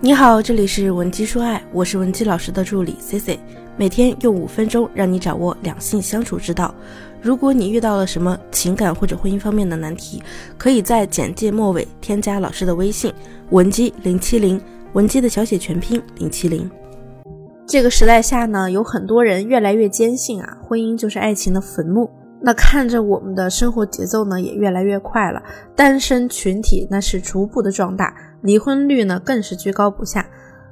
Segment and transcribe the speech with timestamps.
[0.00, 3.36] 你好，这里是文姬说爱，我是文姬老师的助理 C C，
[3.76, 6.72] 每天用五分钟让你掌握两性相处之道。
[7.20, 10.22] 如果你遇到了什么情感或者婚姻方面的难题，
[10.56, 13.12] 可以在简介末尾添加老师的微信
[13.50, 14.60] 文姬零七零，
[14.92, 16.70] 文姬的小写全拼零七零。
[17.66, 22.08] 这个时代下呢，有很多人越来越坚信啊，婚姻就是爱情的坟墓。
[22.40, 25.42] 那看着我们的生活节奏呢，也越来越快了，
[25.74, 28.14] 单身群体那是逐步的壮大。
[28.42, 30.24] 离婚率呢更是居高不下，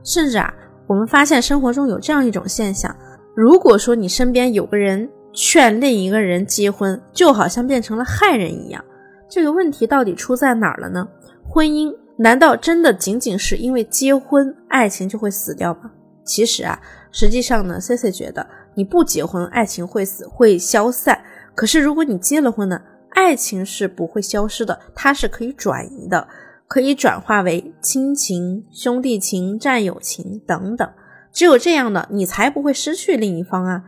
[0.04, 0.54] 甚至啊，
[0.86, 2.94] 我们发现生活中有这样一种现象：
[3.34, 8.84] 如果说你身边有个人劝另一个人结婚，就好像变成了害人一样。
[9.28, 11.08] 这个问题到底出在哪儿了呢？
[11.44, 15.90] 婚姻难道真的仅仅是因为结婚，爱情就会死掉吗？
[16.24, 16.80] 其实啊，
[17.10, 21.16] 实际上呢，C C 觉得你不结婚，爱情会死会消散；
[21.56, 26.28] 可是如果你结了婚呢，爱情是不会消失的，它是可以转移的。
[26.68, 30.90] 可以转化为亲情、兄弟情、战友情等等，
[31.32, 33.84] 只有这样的，你才不会失去另一方啊，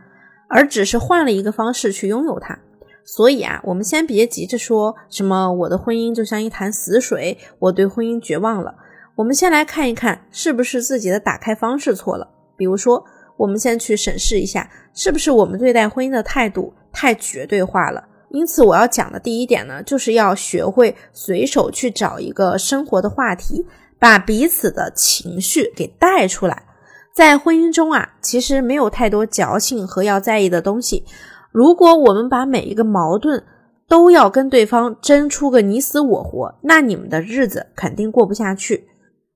[0.47, 2.57] 而只是换了一个方式去拥有它。
[3.03, 8.73] 所以啊，我们先别急着说什么我的婚姻就像一潭死水，我对婚姻绝望了。
[9.15, 12.25] 我们先来看一看，是不是自己的打开方式错了？
[12.55, 13.03] 比如说，
[13.35, 18.03] 我们先去审视一下，是不是我们对待婚姻的态度太绝对化了？
[18.31, 23.65] 因此，我要讲的第一点呢，就是要学会随手去找一个生活的话题，
[23.97, 26.63] 把彼此的情绪给带出来。
[27.11, 31.03] 在婚姻中啊，其实没有太多矫情和要在意的东西。
[31.51, 33.43] 如果我们把每一个矛盾
[33.87, 38.87] 都要跟对方争出个你死我活，那你们的日子肯定过不下去。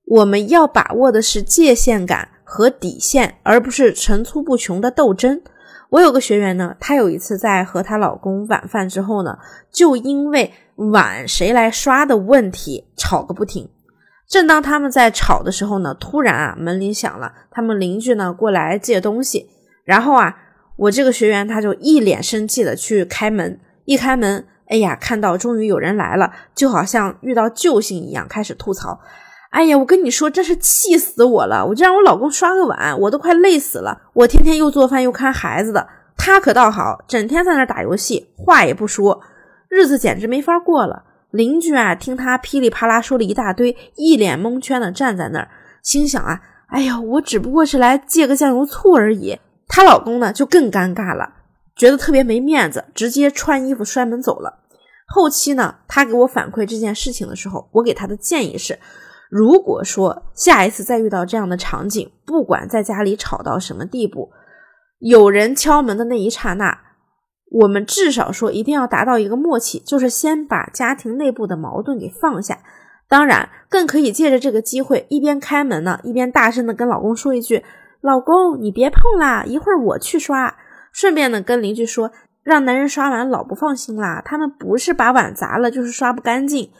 [0.06, 5.42] 我们要把握的是界限感和底线，而不是层出不穷的斗争。
[5.94, 9.38] 我有个学员呢，她有一次在和她老公晚饭之后呢，
[9.70, 13.68] 就因为碗谁来刷的问题吵个不停。
[14.26, 19.48] 正当他们在吵的时候呢，突然啊门铃响了，他们邻居呢过来借东西，
[19.84, 20.34] 然后啊
[20.74, 28.98] 我这个学员他就一脸生气的去开门，一开门，哎呀，看到终于有人来了，就好像遇到救星一样，开始吐槽。
[29.54, 31.64] 哎呀，我跟你说，真是气死我了！
[31.64, 33.96] 我就让我老公刷个碗，我都快累死了。
[34.12, 39.20] 我天天又做饭又看孩子的，他可倒好，整天在那打游戏，话也不说，
[39.68, 41.04] 日子简直没法过了。
[41.30, 45.48] 邻居啊，听他噼里啪啦说了一大堆，一脸蒙圈的站在那儿，
[45.84, 49.38] 心想啊，哎呀，我只不过是来借个酱油醋而已。
[49.68, 51.32] 她老公呢，就更尴尬了，
[51.76, 54.58] 觉得特别没面子，直接穿衣服摔门走了。
[55.06, 58.76] 后期呢，他给我反馈这件事情的时候，我给他的建议是。
[59.36, 64.30] 如果说下一次再遇到这样的场景，不管在家里吵到什么地步，
[65.00, 66.78] 有人敲门的那一刹那，
[67.50, 72.60] 我们至少说一定要达到一个默契，就是先把家庭内部的矛盾给放下。
[73.08, 77.64] 当然，更可以借着这个机会，一边开门呢，一边大声的跟老公说一句
[78.00, 80.54] ：“老公，你别碰啦，一会儿我去刷。”
[80.94, 82.12] 顺便呢，跟邻居说，
[82.44, 86.70] 让男人刷碗老不放心啦，他们不是把碗砸了，就是刷不干净。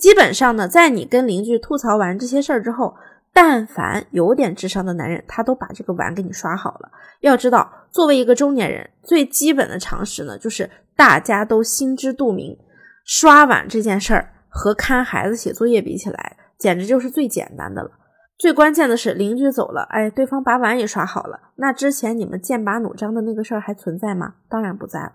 [0.00, 2.96] 基本上呢，在你跟邻居吐槽完这些事儿之后，
[3.34, 6.90] 但凡有点智商的男人，他都把这个碗给你刷好了。
[7.20, 12.56] 要知道，作为一个中年人，最基本的常识呢，就是大家都心知肚明，
[13.04, 17.90] 刷碗这件事儿和看孩子写作业比起来，简直就是最简单的了。
[18.38, 24.36] 最关键的是，邻居走了，哎，对方把碗也刷好了，那之前你们剑拔弩张的那个事儿还存在吗？
[24.48, 25.12] 当然不在了，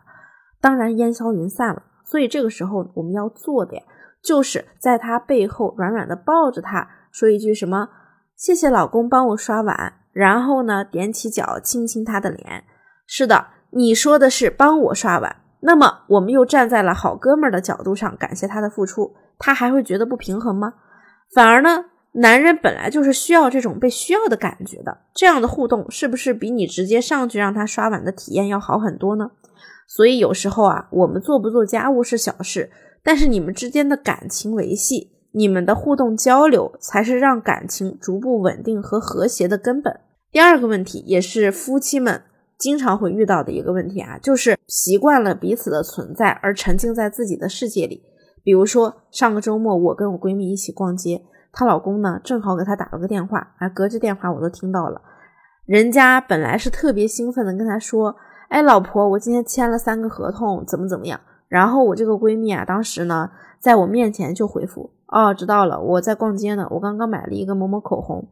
[0.62, 1.82] 当然烟消云散了。
[2.04, 3.82] 所以这个时候我们要做的呀。
[4.26, 7.90] 就是在他背后软软的抱着他，说一句什么
[8.36, 12.64] “谢谢老公帮我刷碗”，然后呢踮起脚亲亲他的脸。
[13.06, 20.74] 是的，你说的是帮我刷碗，那么我们又站在了好哥们儿的角度上感谢他的付出，他还会觉得不平衡吗？
[21.36, 29.30] 反而呢，男人本来就是需要这种被需要的感觉的，这样的互动是不是比你直接上去让他刷碗的体验要好很多呢？
[29.88, 32.72] 所以有时候啊，我们做不做家务是小事。
[33.06, 40.00] 但是你们之间的感情维系，你们的互动交流，才是让感情逐步稳定和和谐的根本。
[40.32, 42.24] 第二个问题，也是夫妻们
[42.58, 48.02] 经常会遇到的一个问题啊，就是习惯了彼此的存在而沉浸在自己的世界里。
[48.44, 51.22] 比如说上个周末，我跟我闺蜜一起逛街，
[51.52, 55.00] 她老公呢正好给她打了个电话，啊，隔着电话我都听到了。
[55.68, 58.16] 人家本来是特别兴奋的跟她说
[58.50, 61.20] ：“哎，老婆，我今天签了三个合同，怎么怎么样。”
[61.56, 63.32] 然后我这个闺蜜啊，当时呢，
[63.62, 68.28] 在我面前就回复：“哦，知道了，我在逛街呢，我刚刚买了一个某某口红，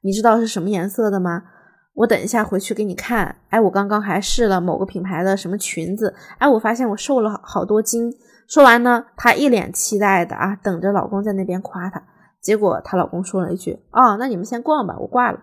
[0.00, 1.42] 你知道是什么颜色的吗？
[1.94, 3.34] 我等一下回去给你看。
[3.48, 8.12] 哎，我刚刚还试了某个品牌的什么裙子，哎，我发现我瘦了好多斤。”
[8.46, 12.00] 说完呢，她一脸期待的啊，等着老公在那边夸她。
[12.40, 15.40] 结果她老公说了一句：“哦，那你们先逛吧，我挂了。”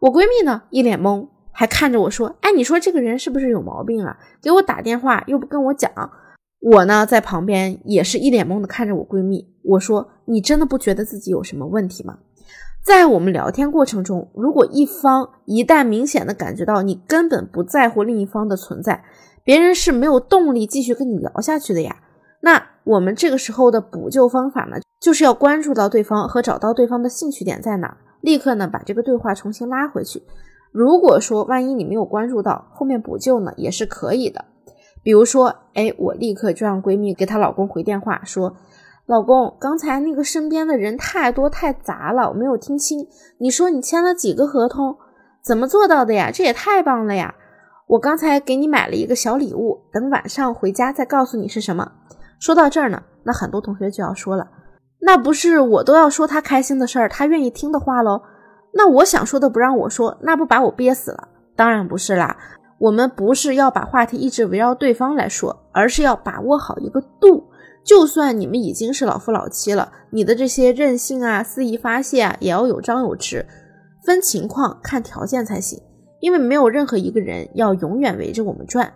[0.00, 4.16] 我闺蜜呢一脸懵，还看着我说：“哎，你说这个人是不是有毛病啊？
[4.40, 5.92] 给我打电话又不跟我讲。”
[6.60, 12.18] 我呢在旁边也是一脸懵的看着我闺蜜，我说：“你真的不觉得自己有什么问题吗？”
[12.82, 19.04] 在我们聊天过程中，如果一方一旦明显的感觉到你根本不在乎另一方的存在，
[19.42, 21.96] 别人是没有动力继续跟你聊下去的呀。
[22.40, 30.22] 那我们这个时候的补救方法呢，就是要关注到对方和找到对方的兴趣点在哪，立刻呢把这个对话重新拉回去。
[30.70, 34.44] 如果说万一你没有关注到，后面补救呢也是可以的。
[35.06, 38.56] 比如说，哎，我立刻就让闺蜜给她老公回电话说。
[39.06, 43.06] 老公，刚才那个身边的人太多太杂了，我没有听清。
[43.38, 44.96] 你说你签了几个合同？
[45.44, 46.32] 怎么做到的呀？
[46.34, 47.32] 这也太棒了呀！
[47.86, 51.92] 我刚才给你买了一个小礼物，等晚上回家再告诉你是什么。
[52.40, 54.48] 说到这儿呢，那很多同学就要说了，
[54.98, 58.22] 那不是我都要说他开心的事儿，他愿意听的话喽？
[58.74, 61.28] 那我想说的不让我说，那不把我憋死了？
[61.54, 62.36] 当然不是啦，
[62.78, 67.44] 我们不是要把话题一直围绕对方来说，而是要把握好一个度。
[67.84, 73.44] 就算你们已经是老夫老妻了，你的这些任性啊、肆意发泄啊，也要有张有弛，
[74.04, 75.80] 分情况看条件才行。
[76.20, 78.92] 因为没有任何一个人要永远围着我们转。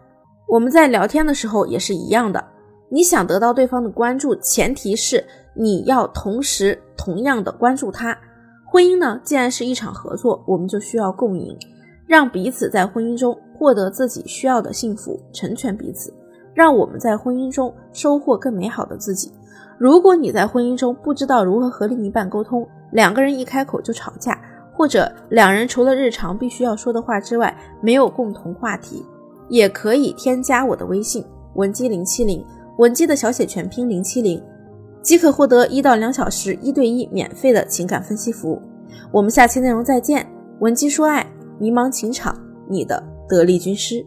[0.49, 2.45] 我们在聊天的时候也是一样的，
[2.91, 5.25] 你想得到对方的关注，前提是
[5.55, 8.19] 你要同时同样的关注他。
[8.67, 11.57] 婚姻呢，既然是一场合作，我们就需要共赢，
[12.07, 16.11] 让彼此在婚姻中获得自己需要的幸福，成全彼此。
[16.55, 19.31] 让我们在婚姻中收获更美好的自己。
[19.79, 24.41] 如果你在婚姻中不知道如何和另一半沟通，两个人一开口就吵架，
[24.73, 29.05] 或者两人除了日常必须要说的话之外没有共同话题，
[29.51, 31.23] 也可以添加我的微信
[31.55, 32.43] 文姬零七零，
[32.79, 34.43] 文姬的小写全拼零七零，
[35.03, 38.61] 即可获得一到两小时一对一免费的情感分析服务。
[39.13, 40.27] 我们下期内容再见，
[40.61, 41.27] 文姬说爱，
[41.59, 42.37] 迷茫情场，
[42.69, 44.05] 你的得力军师。